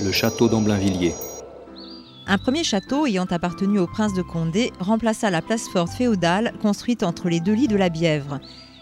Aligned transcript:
le 0.00 0.12
château 0.12 0.48
d'Amblainvilliers. 0.48 1.14
Un 2.26 2.38
premier 2.38 2.62
château 2.62 3.06
ayant 3.06 3.24
appartenu 3.24 3.78
au 3.78 3.86
prince 3.86 4.12
de 4.12 4.22
Condé 4.22 4.72
remplaça 4.80 5.30
la 5.30 5.42
place 5.42 5.68
forte 5.68 5.92
féodale 5.92 6.52
construite 6.60 7.02
entre 7.02 7.28
les 7.28 7.40
deux 7.40 7.54
lits 7.54 7.68
de 7.68 7.76
la 7.76 7.88
Bièvre. 7.88 8.38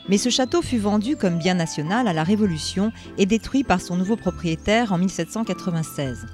Mais 0.09 0.19
ce 0.19 0.31
château 0.31 0.63
fut 0.63 0.79
vendu 0.79 1.17
comme 1.17 1.39
bien 1.39 1.55
national 1.55 2.09
à 2.09 2.13
la 2.13 2.25
Révolution 2.25 2.93
et 3.19 3.27
détruit 3.27 3.65
par 3.65 3.81
son 3.81 3.97
nouveau 3.97 4.17
propriétaire 4.17 4.93
en 4.93 4.99
1796. 4.99 6.27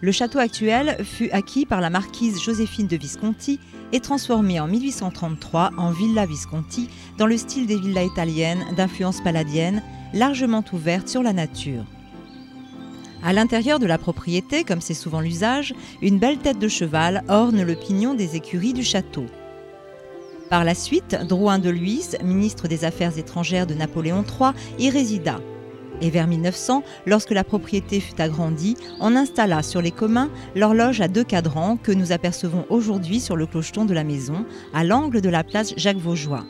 Le 0.00 0.12
château 0.12 0.38
actuel 0.38 1.02
fut 1.04 1.30
acquis 1.30 1.66
par 1.66 1.80
la 1.80 1.88
marquise 1.88 2.42
Joséphine 2.42 2.88
de 2.88 2.96
Visconti 2.96 3.58
et 3.92 4.00
transformé 4.00 4.60
en 4.60 4.66
1833 4.66 5.70
en 5.78 5.92
Villa 5.92 6.26
Visconti 6.26 6.88
dans 7.16 7.26
le 7.26 7.36
style 7.36 7.66
des 7.66 7.78
villas 7.78 8.04
italiennes 8.04 8.64
d'influence 8.76 9.22
palladienne, 9.22 9.82
largement 10.12 10.64
ouverte 10.72 11.08
sur 11.08 11.22
la 11.22 11.32
nature. 11.32 11.84
À 13.26 13.32
l'intérieur 13.32 13.78
de 13.78 13.86
la 13.86 13.96
propriété, 13.96 14.64
comme 14.64 14.82
c'est 14.82 14.92
souvent 14.92 15.22
l'usage, 15.22 15.74
une 16.02 16.18
belle 16.18 16.36
tête 16.36 16.58
de 16.58 16.68
cheval 16.68 17.24
orne 17.28 17.62
le 17.62 17.74
pignon 17.74 18.12
des 18.12 18.36
écuries 18.36 18.74
du 18.74 18.84
château. 18.84 19.24
Par 20.50 20.62
la 20.62 20.74
suite, 20.74 21.16
Drouin 21.26 21.58
de 21.58 21.70
Lhuys, 21.70 22.18
ministre 22.22 22.68
des 22.68 22.84
Affaires 22.84 23.16
étrangères 23.16 23.66
de 23.66 23.72
Napoléon 23.72 24.24
III, 24.24 24.50
y 24.78 24.90
résida. 24.90 25.40
Et 26.02 26.10
vers 26.10 26.26
1900, 26.26 26.82
lorsque 27.06 27.30
la 27.30 27.44
propriété 27.44 27.98
fut 27.98 28.20
agrandie, 28.20 28.76
on 29.00 29.16
installa 29.16 29.62
sur 29.62 29.80
les 29.80 29.90
communs 29.90 30.28
l'horloge 30.54 31.00
à 31.00 31.08
deux 31.08 31.24
cadrans 31.24 31.78
que 31.78 31.92
nous 31.92 32.12
apercevons 32.12 32.66
aujourd'hui 32.68 33.20
sur 33.20 33.36
le 33.36 33.46
clocheton 33.46 33.86
de 33.86 33.94
la 33.94 34.04
maison, 34.04 34.44
à 34.74 34.84
l'angle 34.84 35.22
de 35.22 35.30
la 35.30 35.44
place 35.44 35.72
Jacques 35.78 35.96
Vaugeois. 35.96 36.44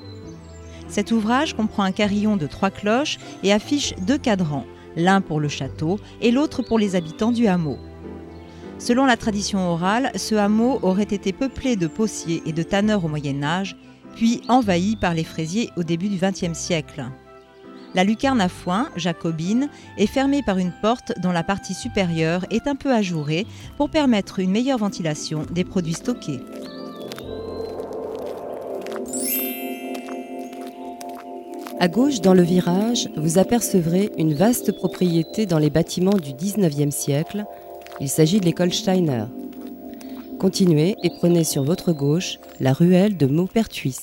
Cet 0.88 1.12
ouvrage 1.12 1.54
comprend 1.54 1.84
un 1.84 1.92
carillon 1.92 2.36
de 2.36 2.48
trois 2.48 2.70
cloches 2.70 3.18
et 3.44 3.52
affiche 3.52 3.94
deux 4.00 4.18
cadrans, 4.18 4.66
l'un 4.96 5.20
pour 5.20 5.40
le 5.40 5.48
château 5.48 5.98
et 6.20 6.30
l'autre 6.30 6.62
pour 6.62 6.78
les 6.78 6.96
habitants 6.96 7.32
du 7.32 7.46
hameau. 7.46 7.78
Selon 8.78 9.06
la 9.06 9.16
tradition 9.16 9.70
orale, 9.70 10.10
ce 10.16 10.34
hameau 10.34 10.78
aurait 10.82 11.04
été 11.04 11.32
peuplé 11.32 11.76
de 11.76 11.86
possiers 11.86 12.42
et 12.46 12.52
de 12.52 12.62
tanneurs 12.62 13.04
au 13.04 13.08
Moyen 13.08 13.42
Âge, 13.42 13.76
puis 14.14 14.42
envahi 14.48 14.96
par 14.96 15.14
les 15.14 15.24
fraisiers 15.24 15.70
au 15.76 15.82
début 15.82 16.08
du 16.08 16.18
XXe 16.18 16.58
siècle. 16.58 17.04
La 17.94 18.02
lucarne 18.02 18.40
à 18.40 18.48
foin, 18.48 18.88
jacobine, 18.96 19.68
est 19.98 20.06
fermée 20.06 20.42
par 20.42 20.58
une 20.58 20.72
porte 20.82 21.12
dont 21.20 21.30
la 21.30 21.44
partie 21.44 21.74
supérieure 21.74 22.44
est 22.50 22.66
un 22.66 22.74
peu 22.74 22.92
ajourée 22.92 23.46
pour 23.76 23.88
permettre 23.88 24.40
une 24.40 24.50
meilleure 24.50 24.78
ventilation 24.78 25.46
des 25.52 25.64
produits 25.64 25.94
stockés. 25.94 26.40
À 31.80 31.88
gauche, 31.88 32.20
dans 32.20 32.34
le 32.34 32.42
virage, 32.42 33.08
vous 33.16 33.38
apercevrez 33.38 34.12
une 34.16 34.32
vaste 34.32 34.70
propriété 34.72 35.44
dans 35.44 35.58
les 35.58 35.70
bâtiments 35.70 36.16
du 36.16 36.30
19e 36.30 36.92
siècle. 36.92 37.44
Il 38.00 38.08
s'agit 38.08 38.38
de 38.38 38.44
l'école 38.44 38.72
Steiner. 38.72 39.24
Continuez 40.38 40.96
et 41.02 41.10
prenez 41.18 41.42
sur 41.42 41.64
votre 41.64 41.92
gauche 41.92 42.38
la 42.60 42.72
ruelle 42.72 43.16
de 43.16 43.26
Maupertuis. 43.26 43.96